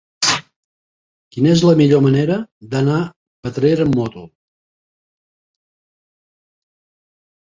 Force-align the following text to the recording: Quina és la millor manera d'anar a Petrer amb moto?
Quina 1.35 1.51
és 1.57 1.61
la 1.69 1.75
millor 1.81 2.01
manera 2.05 2.37
d'anar 2.73 2.95
a 3.01 3.49
Petrer 3.49 3.77
amb 3.83 4.01
moto? 4.01 4.27